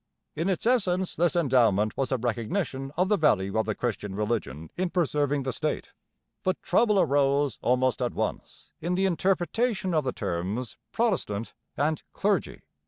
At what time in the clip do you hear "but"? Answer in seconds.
6.43-6.59